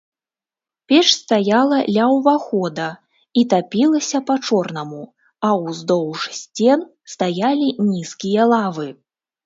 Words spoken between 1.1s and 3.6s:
стаяла ля ўвахода і